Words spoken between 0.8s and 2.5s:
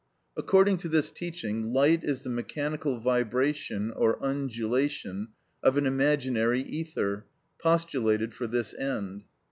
this teaching, light is the